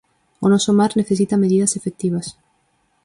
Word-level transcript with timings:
O 0.45 0.47
noso 0.51 0.71
mar 0.79 0.91
necesita 1.01 1.41
medidas 1.43 1.75
efectivas. 1.79 2.27